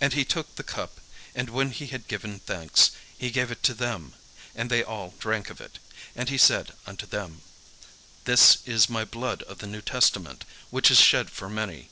[0.00, 0.98] And he took the cup,
[1.34, 4.14] and when he had given thanks, he gave it to them:
[4.54, 5.78] and they all drank of it.
[6.16, 7.42] And he said unto them:
[8.24, 11.90] "This is my blood of the new testament, which is shed for many.